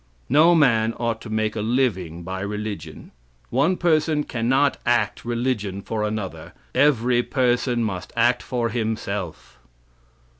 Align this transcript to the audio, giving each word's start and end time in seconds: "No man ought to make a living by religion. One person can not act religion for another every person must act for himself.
"No 0.29 0.55
man 0.55 0.93
ought 0.93 1.21
to 1.21 1.29
make 1.29 1.55
a 1.55 1.61
living 1.61 2.23
by 2.23 2.39
religion. 2.41 3.11
One 3.51 3.77
person 3.77 4.23
can 4.23 4.49
not 4.49 4.77
act 4.83 5.23
religion 5.23 5.83
for 5.83 6.01
another 6.03 6.53
every 6.73 7.21
person 7.21 7.83
must 7.83 8.11
act 8.15 8.41
for 8.41 8.69
himself. 8.69 9.59